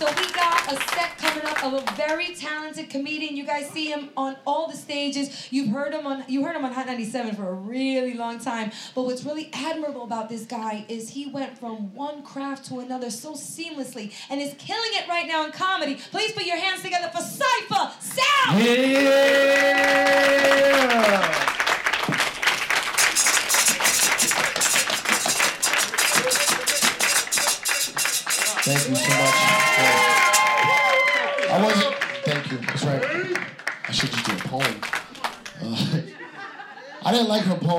[0.02, 3.36] So we got a set coming up of a very talented comedian.
[3.36, 5.46] You guys see him on all the stages.
[5.52, 8.72] You've heard him on you heard him on Hot 97 for a really long time.
[8.96, 13.12] But what's really admirable about this guy is he went from one craft to another
[13.12, 15.94] so seamlessly and is killing it right now in comedy.
[16.10, 18.64] Please put your hands together for Cipha Sound!
[18.64, 19.51] Yeah!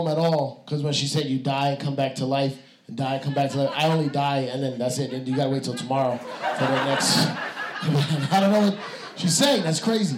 [0.09, 3.19] At all because when she said you die and come back to life and die
[3.23, 5.11] come back to life, I only die and then that's it.
[5.11, 7.27] And you gotta wait till tomorrow for the next.
[8.31, 8.77] I don't know what
[9.15, 9.63] she's saying.
[9.63, 10.17] That's crazy.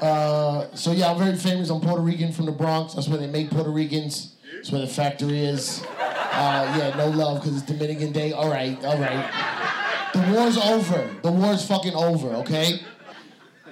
[0.00, 1.70] Uh, so yeah, I'm very famous.
[1.70, 2.94] I'm Puerto Rican from the Bronx.
[2.94, 4.34] That's where they make Puerto Ricans.
[4.56, 5.82] That's where the factory is.
[5.82, 8.32] Uh, yeah, no love because it's Dominican Day.
[8.32, 10.10] All right, all right.
[10.12, 11.14] The war's over.
[11.22, 12.28] The war's fucking over.
[12.36, 12.80] Okay.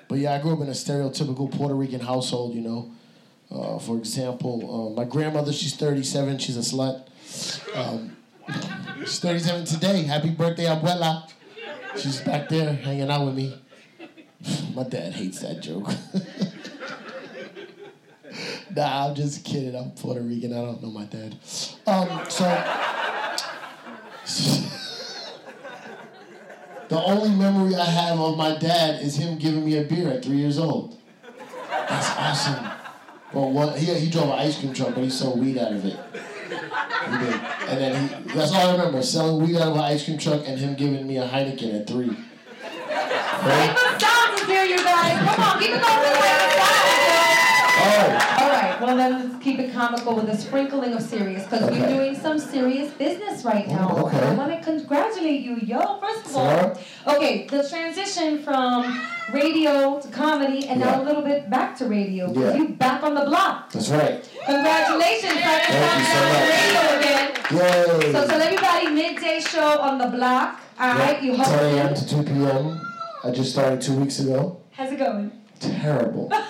[0.09, 2.55] But yeah, I grew up in a stereotypical Puerto Rican household.
[2.55, 2.91] You know.
[3.53, 7.07] Uh, for example, uh, my grandmother, she's 37, she's a slut.
[7.75, 8.17] Um,
[9.01, 10.03] she's 37 today.
[10.05, 11.31] Happy birthday, abuela.
[11.97, 13.61] She's back there hanging out with me.
[14.75, 15.87] My dad hates that joke.
[18.75, 19.77] nah, I'm just kidding.
[19.77, 20.55] I'm Puerto Rican.
[20.55, 21.37] I don't know my dad.
[21.87, 22.45] Um, so,
[26.89, 30.25] the only memory I have of my dad is him giving me a beer at
[30.25, 30.97] three years old.
[31.69, 32.72] That's awesome.
[33.33, 35.85] Well, one, he, he drove an ice cream truck, but he sold weed out of
[35.85, 35.99] it.
[36.13, 37.41] He did.
[37.69, 40.43] And then he, that's all I remember, selling weed out of an ice cream truck
[40.47, 42.17] and him giving me a Heineken at three.
[43.43, 43.77] Right?
[43.99, 45.19] Sounds here, you guys.
[45.35, 46.13] Come on, keep it going
[47.85, 48.32] Oh,
[48.83, 51.79] well then let's keep it comical with a sprinkling of serious because Okay.
[51.79, 53.89] you're doing some serious business right now.
[54.07, 54.19] Okay.
[54.19, 55.99] I want to congratulate you, yo.
[56.01, 56.81] First of all,
[57.17, 59.01] okay, the transition from
[59.33, 62.33] radio to comedy and now a little bit back to radio.
[62.33, 62.55] Yeah.
[62.55, 63.71] You back on the block.
[63.71, 64.23] that's right.
[64.45, 65.75] Congratulations, Thank you
[66.13, 66.49] so much.
[66.59, 67.29] radio again.
[67.53, 68.13] Yay!
[68.13, 70.61] So tell everybody midday show on the block.
[70.81, 71.95] All right, you 10 a.m.
[71.95, 72.81] to 2 p.m.
[73.25, 74.61] I just started two weeks ago.
[74.73, 75.31] How's it going?
[75.61, 76.33] Terrible.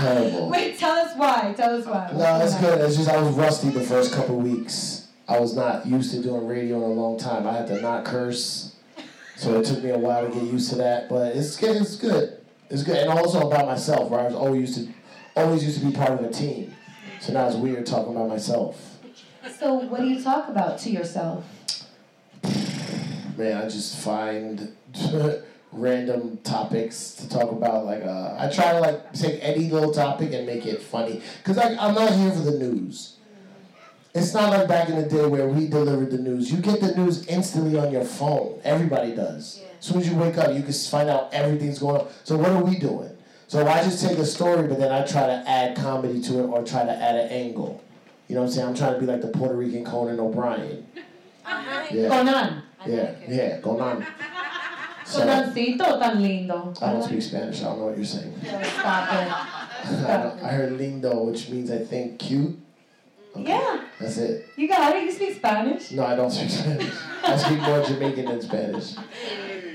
[0.00, 0.48] Terrible.
[0.48, 1.54] Wait, tell us why.
[1.56, 2.10] Tell us why.
[2.14, 2.80] No, it's good.
[2.80, 5.08] It's just I was rusty the first couple weeks.
[5.28, 7.46] I was not used to doing radio in a long time.
[7.46, 8.74] I had to not curse,
[9.36, 11.08] so it took me a while to get used to that.
[11.08, 11.76] But it's good.
[11.76, 12.38] It's good.
[12.68, 12.96] It's good.
[12.96, 16.10] And also about myself, where I was always used to, always used to be part
[16.10, 16.74] of a team.
[17.20, 18.98] So now it's weird talking about myself.
[19.58, 21.44] So what do you talk about to yourself?
[23.36, 24.74] Man, I just find
[25.72, 27.84] random topics to talk about.
[27.84, 31.22] Like, uh, I try to like take any little topic and make it funny.
[31.44, 33.16] Cause like I'm not here for the news.
[34.12, 36.50] It's not like back in the day where we delivered the news.
[36.50, 38.60] You get the news instantly on your phone.
[38.64, 39.62] Everybody does.
[39.78, 42.08] As soon as you wake up, you can find out everything's going on.
[42.24, 43.16] So what are we doing?
[43.46, 46.46] So I just take a story, but then I try to add comedy to it
[46.46, 47.82] or try to add an angle.
[48.26, 48.68] You know what I'm saying?
[48.68, 50.86] I'm trying to be like the Puerto Rican Conan O'Brien.
[51.90, 52.08] Yeah.
[52.08, 52.62] Conan.
[52.86, 54.06] Yeah, yeah, Conan.
[55.10, 56.78] So, oh, I tan lindo.
[56.78, 57.60] don't speak Spanish.
[57.62, 58.32] I don't know what you're saying.
[58.62, 60.44] Stop it.
[60.44, 62.56] I heard lindo, which means I think cute.
[63.36, 64.48] Yeah, That's it.
[64.56, 65.04] you got it.
[65.04, 65.92] You speak Spanish.
[65.92, 66.94] No, I don't speak Spanish.
[67.24, 68.96] I speak more Jamaican than Spanish.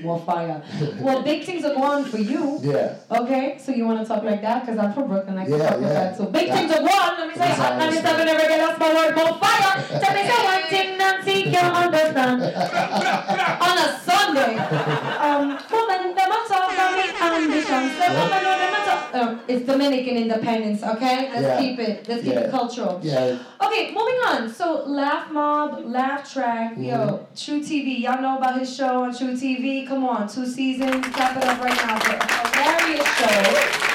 [0.04, 0.62] Well, fire.
[1.00, 2.58] Well, big things are going for you.
[2.62, 2.96] Yeah.
[3.10, 4.64] Okay, so you want to talk like that?
[4.66, 5.38] Because I'm from Brooklyn.
[5.38, 6.16] I can Yeah, talk like that.
[6.16, 6.88] So big things are going.
[6.90, 9.16] Let me say, That's how hot I 97 never get off my word.
[9.16, 10.00] More fire.
[10.00, 12.42] Tell me say one thing, Nancy, you understand.
[13.66, 15.05] On a Sunday.
[15.36, 17.92] Um, woman, them a talk me ambitions.
[17.98, 19.38] The woman, no, them a talk.
[19.48, 21.30] It's Dominican independence, okay?
[21.32, 21.60] Let's Yeah.
[21.60, 22.08] keep it.
[22.08, 22.40] Let's keep Yeah.
[22.40, 22.98] it cultural.
[23.02, 23.36] Yeah.
[23.62, 24.48] Okay, moving on.
[24.52, 26.84] So Laff Mobb, Laff Track, Mm-hmm.
[26.84, 27.98] yo, truTV.
[28.02, 29.86] Y'all know about his show on truTV.
[29.86, 31.04] Come on, two seasons.
[31.08, 33.92] Clap it up right now for a hilarious show.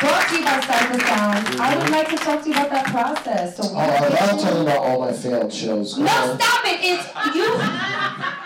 [0.00, 1.60] Brought to you by Cipha Sound.
[1.60, 3.56] I would like to talk to you about that process.
[3.56, 5.94] So Oh, I was talking about all my failed shows.
[5.94, 6.40] Come no, on.
[6.40, 6.78] stop it!
[6.80, 7.97] It's you.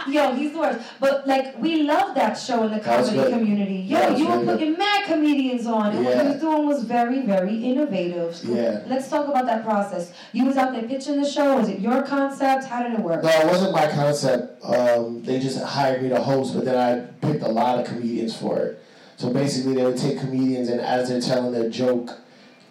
[0.08, 0.80] Yo, he's the worst.
[1.00, 3.74] But like, we love that show in the comedy community.
[3.76, 6.22] Yo, you were really putting mad comedians on, and what Yeah.
[6.22, 8.40] he was doing was very, very innovative.
[8.44, 8.80] Yeah.
[8.86, 10.12] Let's talk about that process.
[10.32, 11.56] You was out there pitching the show.
[11.58, 12.64] Was it your concept?
[12.64, 13.22] How did it work?
[13.22, 14.64] No, it wasn't my concept.
[14.64, 18.36] Um, they just hired me to host, but then I picked a lot of comedians
[18.36, 18.82] for it.
[19.16, 22.18] So basically, they would take comedians, and as they're telling their joke,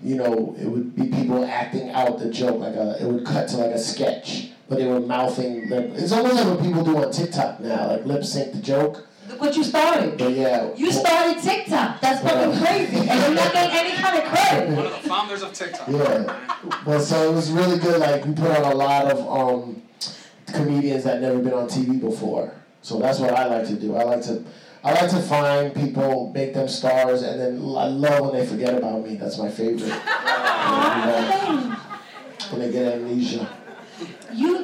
[0.03, 2.59] you know, it would be people acting out the joke.
[2.59, 5.67] Like a, it would cut to like a sketch, but they were mouthing.
[5.67, 5.91] Lip.
[5.95, 9.05] It's almost like what people do on TikTok now, like lip sync the joke.
[9.27, 10.17] Look what you started.
[10.17, 11.99] But yeah, You started TikTok.
[11.99, 12.65] That's fucking Yeah.
[12.65, 12.97] crazy.
[13.09, 14.69] And you're not getting any kind of credit.
[14.77, 15.89] One of the founders of TikTok.
[15.89, 16.39] Yeah.
[16.85, 17.99] But so it was really good.
[17.99, 19.81] Like we put on a lot of um,
[20.53, 22.53] comedians that never been on TV before.
[22.81, 23.97] So that's what I like to do.
[23.97, 24.41] I like to
[24.85, 28.73] I like to find people, make them stars, and then I love when they forget
[28.75, 29.15] about me.
[29.15, 29.91] That's my favorite.
[30.61, 31.77] You know,
[32.51, 33.47] when they get amnesia.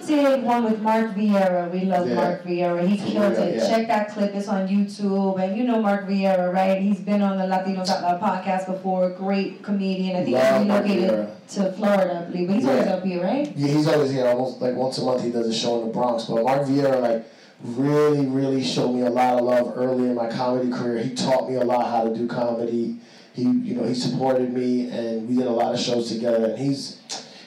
[0.07, 1.69] Did one with Mark Vieira.
[1.71, 2.15] We love Yeah.
[2.15, 2.87] Mark Vieira.
[2.87, 3.57] He killed it.
[3.57, 3.67] yeah.
[3.69, 4.33] Check that clip.
[4.33, 5.39] It's on YouTube.
[5.41, 6.81] And you know Mark Vieira, right?
[6.81, 9.09] He's been on the Latinos Out Loud podcast before.
[9.09, 10.15] Great comedian.
[10.17, 12.47] I think Love he's Mark relocated to Florida, I believe.
[12.47, 13.53] But he's always up here, right?
[13.55, 14.27] Yeah, he's always here.
[14.27, 16.25] Almost like once a month, he does a show in the Bronx.
[16.25, 17.25] But Mark Vieira, like,
[17.63, 21.03] really, really showed me a lot of love early in my comedy career.
[21.03, 22.97] He taught me a lot how to do comedy.
[23.33, 26.57] he you know he supported me and we did a lot of shows together and
[26.57, 26.97] he's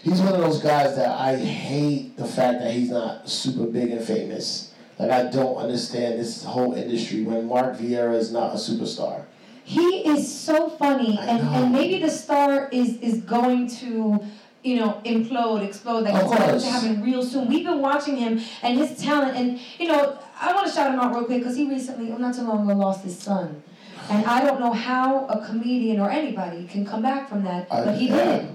[0.03, 3.91] he's one of those guys that I hate the fact that he's not super big
[3.91, 4.73] and famous.
[4.99, 9.25] Like I don't understand this whole industry when Mark Vieira is not a superstar.
[9.65, 14.19] He is so funny, and, and maybe the star is is going to,
[14.65, 16.07] you know, implode, explode.
[16.07, 17.49] It's going to happen real soon.
[17.49, 20.99] We've been watching him and his talent, and you know, I want to shout him
[20.99, 23.63] out real quick because he recently, well, not too long ago, lost his son,
[24.11, 27.85] and I don't know how a comedian or anybody can come back from that, I-
[27.85, 28.49] but he did.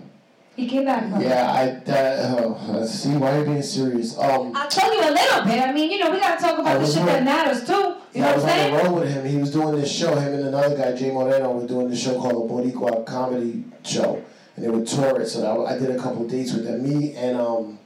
[0.55, 1.21] He came back from.
[1.21, 4.17] Yeah, I that oh, see why you're being serious.
[4.17, 5.61] Um, I told you a little bit.
[5.61, 7.95] I mean, you know, we gotta talk about the shit that matters too.
[8.13, 8.85] You know I what was I'm on the saying?
[8.85, 9.25] road with him.
[9.25, 10.15] He was doing this show.
[10.15, 14.23] Him and another guy, Jay Moreno, were doing this show called the Boricua Comedy Show,
[14.55, 15.27] and they were tour it.
[15.27, 16.83] So I, I did a couple of dates with them.
[16.87, 17.77] Me and um,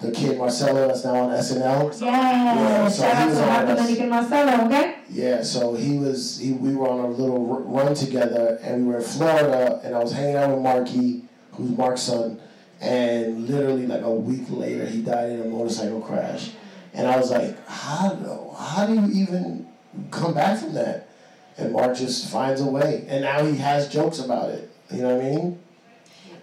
[0.00, 2.00] the kid Marcello that's now on SNL.
[2.02, 2.88] Yeah.
[2.88, 3.74] so Shout he out was to.
[3.76, 4.96] Dominican Marcello, okay?
[5.08, 6.40] Yeah, so he was.
[6.40, 9.94] He, we were on a little r- run together, and we were in Florida, and
[9.94, 12.40] I was hanging out with Marky, who's Mark's son,
[12.80, 16.50] and literally like a week later, he died in a motorcycle crash,
[16.94, 19.68] and I was like, how do how do you even
[20.10, 21.08] come back from that?
[21.58, 24.70] And Mark just finds a way, and now he has jokes about it.
[24.90, 25.58] You know what I mean?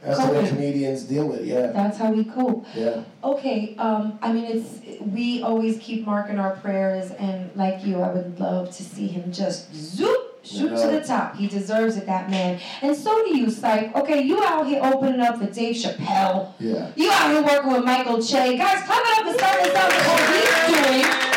[0.01, 1.47] That's the way comedians deal with it.
[1.47, 2.65] Yeah, That's how we cope.
[2.73, 3.03] yeah.
[3.21, 7.99] Okay, um, I mean, it's we always keep Mark in our prayers, and like you,
[7.99, 10.18] I would love to see him just zoop,
[10.49, 11.35] shoot to the top.
[11.35, 12.59] He deserves it, that man.
[12.81, 13.93] And so do you, Sype.
[13.95, 16.53] Okay, you out here opening up for Dave Chappelle.
[16.59, 16.91] Yeah.
[16.95, 18.57] You out here working with Michael Che.
[18.57, 21.29] Guys, it up and start this out with what he's doing.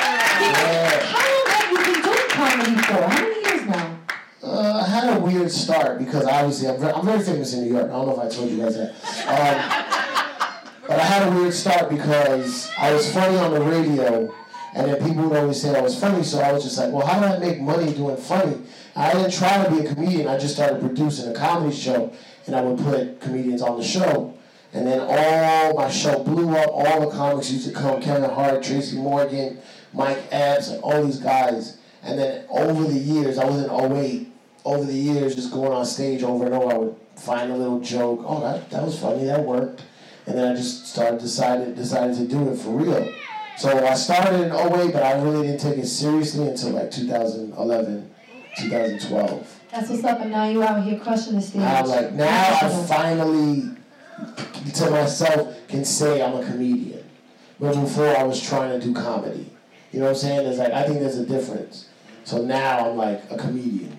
[0.42, 3.02] Because how long have you been doing comedy for?
[3.02, 3.98] How many years now?
[4.42, 7.72] Uh, I had a weird start because obviously I'm very, I'm very famous in New
[7.72, 7.84] York.
[7.84, 8.90] I don't know if I told you guys that.
[9.28, 9.56] Um,
[10.88, 14.34] but I had a weird start because I was funny on the radio,
[14.74, 16.22] and then people would always say I was funny.
[16.22, 18.62] So I was just like, well, how do I make money doing funny?
[18.96, 20.28] I didn't try to be a comedian.
[20.28, 22.12] I just started producing a comedy show,
[22.46, 24.34] and I would put comedians on the show.
[24.72, 26.70] And then all my show blew up.
[26.72, 29.58] All the comics used to come: Kevin Hart, Tracy Morgan,
[29.92, 31.78] Mike Epps, like all these guys.
[32.02, 34.28] And then over the years, I was in 08.
[34.64, 37.80] Over the years, just going on stage over and over, I would find a little
[37.80, 38.20] joke.
[38.24, 39.24] Oh, that, that was funny.
[39.24, 39.82] That worked.
[40.26, 43.12] And then I just started decided decided to do it for real.
[43.56, 48.10] So I started in 08, but I really didn't take it seriously until like 2011,
[48.58, 49.60] 2012.
[49.70, 51.62] That's what's up, and now you're out here crushing the stage.
[51.62, 53.70] I'm like, now I finally,
[54.74, 57.04] to myself, can say I'm a comedian.
[57.60, 59.50] But before I was trying to do comedy.
[59.92, 60.46] You know what I'm saying?
[60.46, 61.88] It's like, I think there's a difference.
[62.24, 63.91] So now I'm like a comedian.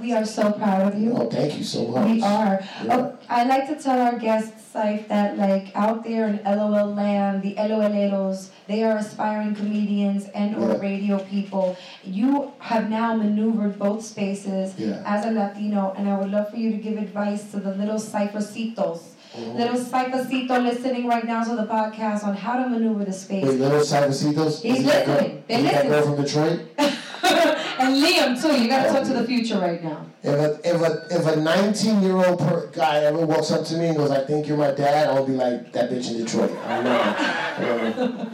[0.00, 1.12] We are so proud of you.
[1.16, 2.08] Oh, thank you so much.
[2.10, 2.58] We are.
[2.84, 2.96] Yeah.
[2.96, 7.42] Oh, I like to tell our guests, Saif, that like out there in LOL land,
[7.42, 10.78] the LOLeros, they are aspiring comedians and or Yeah.
[10.80, 11.76] radio people.
[12.02, 15.00] You have now maneuvered both spaces Yeah.
[15.06, 17.98] as a Latino, and I would love for you to give advice to the little
[18.00, 18.98] cyphercitos.
[19.38, 19.54] Mhm.
[19.56, 23.44] Little cyphercito listening right now to the podcast on how to maneuver the space.
[23.44, 24.60] Wait, little Cybercitos?
[24.62, 25.42] He's listening.
[25.48, 26.16] They're is that girl listening.
[26.16, 27.58] from Detroit?
[27.84, 28.60] and Liam too.
[28.60, 30.06] You gotta talk to the future right now.
[30.22, 33.76] If a if a if a 19 year old per guy ever walks up to
[33.76, 36.50] me and goes, "I think you're my dad," I'll be like, "That bitch in Detroit."
[36.64, 37.14] I don't know.
[37.16, 38.30] I don't know.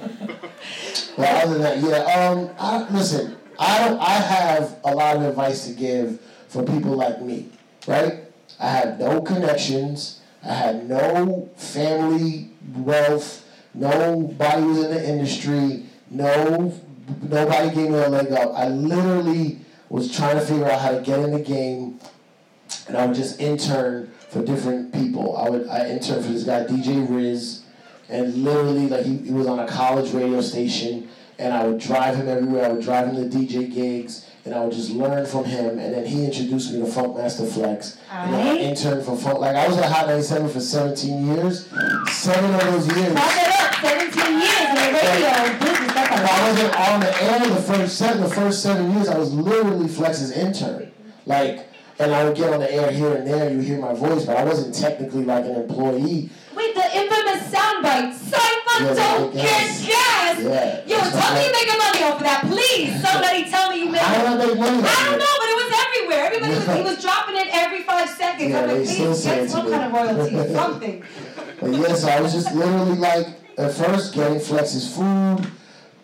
[1.17, 2.29] But other than that, yeah.
[2.29, 4.01] Um, I, listen, I don't.
[4.01, 7.49] I have a lot of advice to give for people like me,
[7.87, 8.25] right?
[8.59, 10.21] I had no connections.
[10.43, 13.45] I had no family wealth.
[13.75, 15.85] Nobody was in the industry.
[16.11, 16.73] No,
[17.23, 18.53] nobody gave me a leg up.
[18.55, 22.01] I literally was trying to figure out how to get in the game,
[22.87, 25.37] and I would just intern for different people.
[25.37, 27.63] I would I interned for this guy DJ Riz,
[28.09, 32.17] and literally like he, he was on a college radio station, and I would drive
[32.17, 32.67] him everywhere.
[32.67, 35.79] I would drive him to DJ gigs, and I would just learn from him.
[35.79, 39.39] And then he introduced me to Funkmaster Flex, and I interned for Funk.
[39.39, 41.69] Like I was at Hot 97 for 17 years.
[42.09, 43.15] Seven of those years.
[43.15, 45.81] Pop it up, 17 years in the radio business.
[45.97, 48.23] I wasn't on the air the first seven.
[48.23, 50.93] The first seven years, I was literally Flex's intern.
[51.27, 53.53] Like, and I would get on the air here and there.
[53.53, 56.31] You hear my voice, but I wasn't technically like an employee.
[56.57, 56.97] Wait, the
[58.81, 60.41] Cypher Yeah, don't yeah, get gas.
[60.41, 60.85] Yeah.
[60.87, 63.03] Yo, tell me you're making money off of that, please.
[63.03, 64.01] Somebody tell me you make.
[64.01, 66.23] How do I make money I don't know, but it was everywhere.
[66.27, 68.51] Everybody was he was dropping it every five seconds.
[68.51, 71.05] Yeah, I'm they like, still please say get some kind of royalty, something.
[71.61, 73.27] But yeah, so I was just literally like,
[73.59, 75.51] at first, getting Flex's food,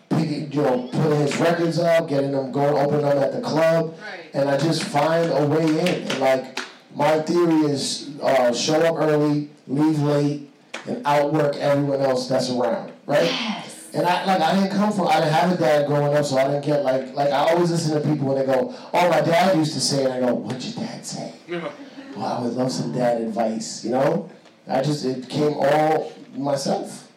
[0.09, 3.97] picking, you know, putting his records up, getting them going, opening them at the club,
[4.33, 6.07] and I just find a way in.
[6.11, 6.59] And like,
[6.95, 10.46] my theory is uh, show up early, leave late,
[10.87, 13.23] and outwork everyone else that's around, right?
[13.23, 13.89] Yes.
[13.93, 16.37] And I like I didn't come from I didn't have a dad growing up, so
[16.37, 19.21] I didn't get like like I always listen to people when they go, "Oh, my
[19.21, 21.33] dad used to say," and I go, "What'd your dad say?"
[22.15, 24.29] Well, I would love some dad advice, you know.
[24.67, 27.09] I just it came all myself,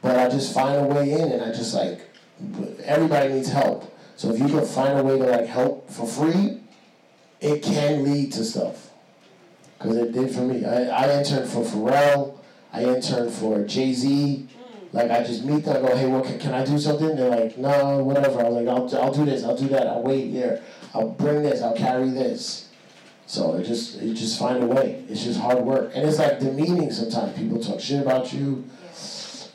[0.00, 2.00] but I just find a way in, and I just like
[2.84, 3.94] everybody needs help.
[4.16, 6.60] So if you can find a way to like help for free,
[7.40, 8.90] it can lead to stuff.
[9.78, 10.64] Cause it did for me.
[10.64, 12.38] I, I interned for Pharrell.
[12.74, 14.48] I interned for Jay Z.
[14.92, 17.16] Like I just meet them, I go, hey, what can, can I do something?
[17.16, 18.44] They're like, no, whatever.
[18.44, 20.62] I'm like, I'll, I'll do this, I'll do that, I'll wait here,
[20.92, 22.68] I'll bring this, I'll carry this.
[23.26, 25.04] So it just you just find a way.
[25.08, 27.36] It's just hard work, and it's like demeaning sometimes.
[27.36, 28.64] People talk shit about you.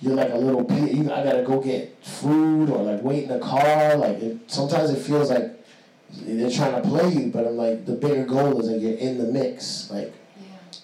[0.01, 3.39] You're like a little you I gotta go get food or like wait in a
[3.39, 3.95] car.
[3.95, 5.63] Like it, sometimes it feels like
[6.11, 9.17] they're trying to play you, but I'm like the bigger goal is that you're in
[9.17, 9.91] the mix.
[9.91, 10.13] Like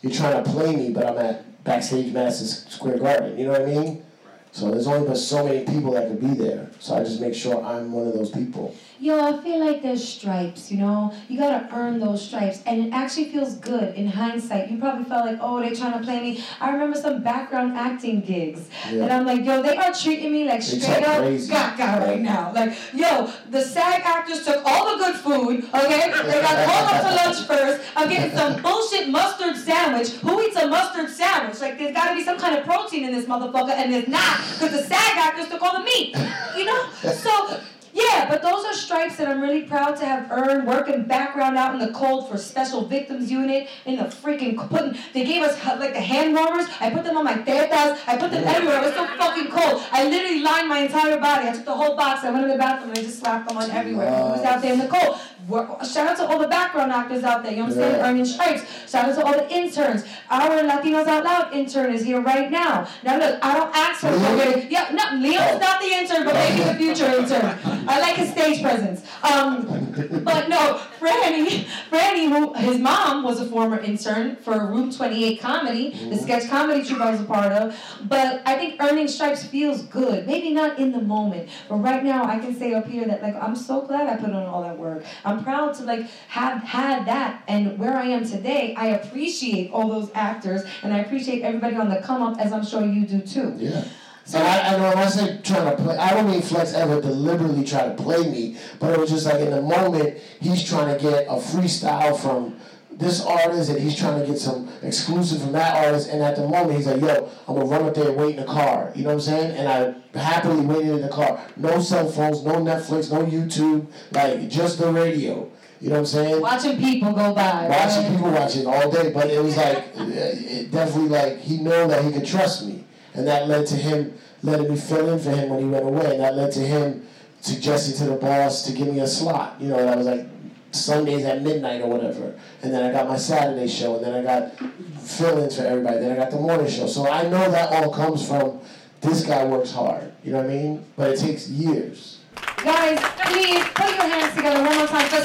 [0.05, 3.39] you're trying to play me, but I'm at backstage Madison Square Garden.
[3.39, 4.03] You know what I mean?
[4.51, 6.69] So there's only but so many people that could be there.
[6.79, 8.75] So I just make sure I'm one of those people.
[8.97, 11.13] Yo, I feel like there's stripes, you know?
[11.27, 12.63] You gotta earn those stripes.
[12.65, 14.71] And it actually feels good in hindsight.
[14.71, 16.43] You probably felt like, oh, they're trying to play me.
[16.61, 18.69] I remember some background acting gigs.
[18.89, 19.03] Yeah.
[19.03, 21.51] And I'm like, yo, they are treating me like They straight up crazy.
[21.51, 22.53] gaga right now.
[22.53, 26.11] Like, yo, the SAG actors took all the good food, okay?
[26.11, 27.85] They got called up to lunch first.
[27.97, 30.11] I'm getting some bullshit mustard sandwich.
[30.23, 31.59] Who eats a mustard sandwich?
[31.59, 34.71] Like, there's gotta be some kind of protein in this motherfucker, and there's not, because
[34.71, 36.15] the SAG actors took all the meat.
[36.57, 36.89] You know?
[37.25, 37.59] So,
[37.95, 40.67] yeah, but those are stripes that I'm really proud to have earned.
[40.67, 44.97] Working background out in the cold for Special Victims Unit in the freaking putting.
[45.13, 46.67] They gave us like the hand warmers.
[46.81, 47.99] I put them on my tetas.
[48.05, 48.79] I put them everywhere.
[48.79, 49.81] It was so fucking cold.
[49.93, 51.47] I literally lined my entire body.
[51.47, 52.25] I took the whole box.
[52.25, 54.09] I went in the bathroom and I just slapped them on everywhere.
[54.09, 55.17] I was out there in the cold.
[55.47, 57.51] Shout out to all the background actors out there.
[57.51, 57.95] You know what I'm saying?
[57.95, 58.09] Yeah.
[58.09, 58.89] Earning stripes.
[58.89, 60.03] Shout out to all the interns.
[60.29, 62.87] Our Latinos Out Loud intern is here right now.
[63.03, 64.67] Now look, I don't ask for Leo?
[64.69, 67.59] Yeah, no, Leo's not the intern, but maybe the future intern.
[67.87, 69.05] I like his stage presence.
[69.23, 75.39] Um, but no, Franny, Franny, who his mom was a former intern for Room 28
[75.39, 76.15] Comedy, the mm-hmm.
[76.15, 77.77] sketch comedy troupe I was a part of.
[78.03, 80.25] But I think earning stripes feels good.
[80.25, 83.35] Maybe not in the moment, but right now I can say up here that like
[83.35, 85.03] I'm so glad I put in all that work.
[85.23, 89.87] I'm proud to like have had that, and where I am today, I appreciate all
[89.87, 93.21] those actors, and I appreciate everybody on the come up, as I'm sure you do
[93.21, 93.53] too.
[93.57, 93.85] Yeah.
[94.33, 96.99] And I, I know when I say trying to play, I don't mean Flex ever
[96.99, 100.95] deliberately try to play me, but it was just like in the moment he's trying
[100.95, 102.57] to get a freestyle from
[102.97, 106.47] this artist and he's trying to get some exclusive from that artist, and at the
[106.47, 109.03] moment he's like, "Yo, I'm gonna run up there and wait in the car." You
[109.03, 109.51] know what I'm saying?
[109.57, 111.39] And I happily waited in the car.
[111.57, 115.49] No cell phones, no Netflix, no YouTube, like just the radio.
[115.81, 116.41] You know what I'm saying?
[116.41, 117.67] Watching people go by.
[117.67, 118.11] watching right?
[118.11, 122.11] people watching all day, but it was like it definitely like he knew that he
[122.11, 122.84] could trust me,
[123.15, 126.11] and that led to him letting me fill in for him when he went away,
[126.11, 127.07] and that led to him
[127.41, 129.59] suggesting to the boss to give me a slot.
[129.59, 130.27] You know, I was like
[130.71, 134.21] Sundays at midnight or whatever, and then I got my Saturday show, and then I
[134.21, 134.53] got
[134.99, 136.87] fill-ins for everybody, then I got the morning show.
[136.87, 138.59] So I know that all comes from
[139.01, 140.11] this guy works hard.
[140.23, 140.85] You know what I mean?
[140.95, 142.19] But it takes years.
[142.57, 145.21] Guys, please put your hands together one more time for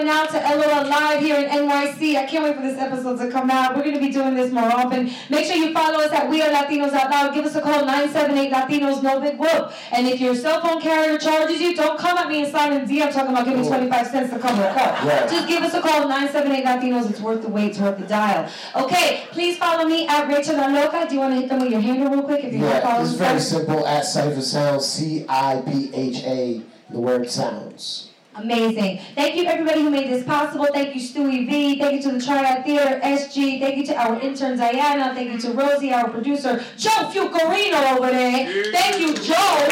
[0.00, 2.16] coming out to LOL Live here in NYC.
[2.16, 3.76] I can't wait for this episode to come out.
[3.76, 5.10] We're gonna be doing this more often.
[5.28, 7.34] Make sure you follow us at We Are Latinos Out Loud.
[7.34, 9.72] Give us a call 978 Latinos No Big Whoop.
[9.92, 12.88] And if your cell phone carrier charges you, don't come at me and slide in
[12.88, 15.06] DM talking about give me 25 cents to cover a call.
[15.06, 15.28] Right.
[15.28, 17.10] Just give us a call 978 Latinos.
[17.10, 17.70] It's worth the wait.
[17.70, 18.50] It's worth the dial.
[18.76, 21.06] Okay, please follow me at Rachel La Loca.
[21.08, 22.42] Do you want to hit them with your handle real quick?
[22.44, 23.86] If you're Yeah, it's very simple.
[23.86, 26.62] At Cipha Sounds, C I P H A.
[26.88, 28.09] The word sounds.
[28.36, 29.00] Amazing.
[29.16, 30.66] Thank you everybody who made this possible.
[30.72, 31.78] Thank you Stewie V.
[31.80, 33.58] Thank you to the Triad Theater SG.
[33.58, 35.12] Thank you to our intern Diana.
[35.14, 38.72] Thank you to Rosie, our producer Joe Fucarino over there.
[38.72, 39.68] Thank you, Joe.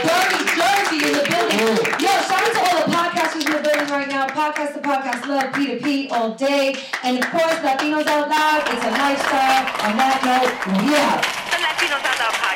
[0.00, 1.60] Dirty Jersey in the building.
[1.60, 1.96] Oh.
[2.00, 4.26] Yo, shout out to all the podcasters in the building right now.
[4.28, 6.74] Podcast to podcast love, P to P all day.
[7.04, 8.62] And of course, Latinos Out Loud.
[8.64, 9.66] It's a lifestyle.
[9.84, 11.20] On that note, we out.
[11.52, 12.49] The Latinos Out Loud